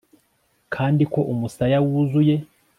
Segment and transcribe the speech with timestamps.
[0.73, 2.35] Kandi ko umusaya wuzuye